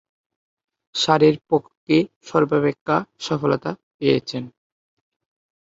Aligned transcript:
সারের 0.95 1.35
পক্ষে 1.49 1.95
সর্বাপেক্ষা 2.25 2.95
সফলতা 3.19 3.69
পেয়েছেন। 3.97 4.43